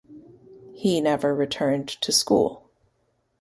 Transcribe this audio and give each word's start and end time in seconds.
He 0.73 0.99
never 0.99 1.35
returned 1.35 1.87
to 1.87 2.11
school. 2.11 2.67